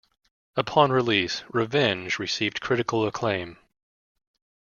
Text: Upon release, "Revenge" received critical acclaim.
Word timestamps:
Upon 0.55 0.91
release, 0.91 1.43
"Revenge" 1.51 2.17
received 2.17 2.59
critical 2.59 3.05
acclaim. 3.05 3.57